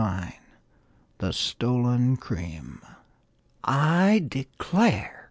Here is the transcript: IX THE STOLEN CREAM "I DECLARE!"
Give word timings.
IX 0.03 0.33
THE 1.19 1.31
STOLEN 1.31 2.17
CREAM 2.17 2.81
"I 3.63 4.17
DECLARE!" 4.27 5.19